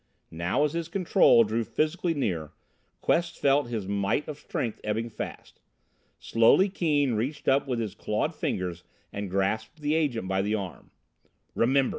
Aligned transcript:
Now 0.31 0.63
as 0.63 0.73
his 0.73 0.87
Control 0.87 1.43
drew 1.43 1.63
physically 1.63 2.15
near, 2.15 2.53
Quest 3.01 3.37
felt 3.37 3.67
his 3.67 3.87
mite 3.87 4.27
of 4.27 4.39
strength 4.39 4.81
ebbing 4.83 5.11
fast. 5.11 5.59
Slowly 6.17 6.69
Keane 6.69 7.13
reached 7.13 7.47
up 7.47 7.67
with 7.67 7.77
his 7.77 7.93
clawed 7.93 8.33
fingers 8.33 8.83
and 9.13 9.29
grasped 9.29 9.77
his 9.77 9.91
Agent 9.93 10.27
by 10.27 10.41
the 10.41 10.55
arm. 10.55 10.89
"Remember!" 11.53 11.89